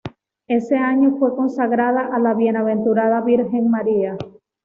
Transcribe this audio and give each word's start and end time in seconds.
Ese 0.47 0.77
año 0.77 1.15
fue 1.19 1.35
consagrada 1.35 2.07
a 2.11 2.17
la 2.17 2.33
Bienaventurada 2.33 3.21
Virgen 3.21 3.69
María. 3.69 4.17